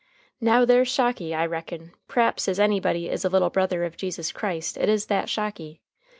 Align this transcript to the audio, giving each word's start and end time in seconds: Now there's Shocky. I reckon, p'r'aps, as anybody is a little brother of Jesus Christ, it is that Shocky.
Now 0.39 0.65
there's 0.65 0.87
Shocky. 0.87 1.35
I 1.35 1.45
reckon, 1.45 1.91
p'r'aps, 2.09 2.47
as 2.47 2.59
anybody 2.59 3.07
is 3.07 3.23
a 3.23 3.29
little 3.29 3.51
brother 3.51 3.83
of 3.83 3.97
Jesus 3.97 4.31
Christ, 4.31 4.75
it 4.77 4.89
is 4.89 5.05
that 5.05 5.29
Shocky. 5.29 5.79